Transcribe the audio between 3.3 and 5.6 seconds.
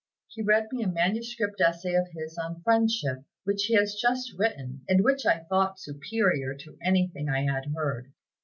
which he has just written, and which I